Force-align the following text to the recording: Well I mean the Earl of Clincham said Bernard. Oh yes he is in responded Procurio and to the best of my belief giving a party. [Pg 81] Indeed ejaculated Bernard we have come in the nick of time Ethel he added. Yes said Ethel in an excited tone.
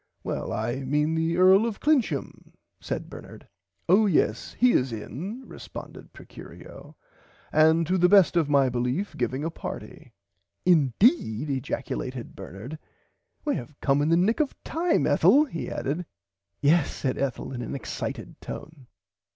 Well 0.23 0.51
I 0.51 0.77
mean 0.77 1.13
the 1.13 1.37
Earl 1.37 1.67
of 1.67 1.79
Clincham 1.79 2.53
said 2.79 3.07
Bernard. 3.07 3.47
Oh 3.87 4.07
yes 4.07 4.53
he 4.57 4.71
is 4.71 4.91
in 4.91 5.43
responded 5.47 6.11
Procurio 6.11 6.95
and 7.51 7.85
to 7.85 7.99
the 7.99 8.09
best 8.09 8.35
of 8.35 8.49
my 8.49 8.67
belief 8.67 9.15
giving 9.15 9.43
a 9.43 9.51
party. 9.51 10.11
[Pg 10.65 10.71
81] 10.71 10.77
Indeed 11.05 11.49
ejaculated 11.51 12.35
Bernard 12.35 12.79
we 13.45 13.55
have 13.57 13.79
come 13.79 14.01
in 14.01 14.09
the 14.09 14.17
nick 14.17 14.39
of 14.39 14.55
time 14.63 15.05
Ethel 15.05 15.45
he 15.45 15.69
added. 15.69 16.07
Yes 16.61 16.91
said 16.91 17.19
Ethel 17.19 17.51
in 17.53 17.61
an 17.61 17.75
excited 17.75 18.41
tone. 18.41 18.87